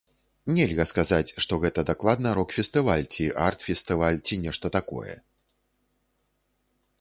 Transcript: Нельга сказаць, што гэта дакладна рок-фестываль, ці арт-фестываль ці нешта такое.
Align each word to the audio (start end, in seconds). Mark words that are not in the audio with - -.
Нельга 0.53 0.85
сказаць, 0.91 1.33
што 1.43 1.59
гэта 1.65 1.83
дакладна 1.89 2.31
рок-фестываль, 2.39 3.05
ці 3.17 3.29
арт-фестываль 3.49 4.19
ці 4.25 4.41
нешта 4.47 4.67
такое. 4.79 5.15